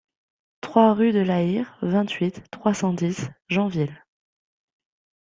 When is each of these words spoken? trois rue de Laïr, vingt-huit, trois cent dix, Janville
trois 0.61 0.95
rue 0.95 1.11
de 1.11 1.19
Laïr, 1.19 1.77
vingt-huit, 1.83 2.41
trois 2.49 2.73
cent 2.73 2.91
dix, 2.91 3.27
Janville 3.49 4.03